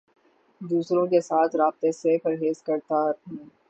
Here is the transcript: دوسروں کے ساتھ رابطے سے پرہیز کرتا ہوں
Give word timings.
دوسروں 0.61 1.05
کے 1.07 1.21
ساتھ 1.21 1.55
رابطے 1.55 1.91
سے 1.91 2.17
پرہیز 2.23 2.61
کرتا 2.63 3.03
ہوں 3.03 3.49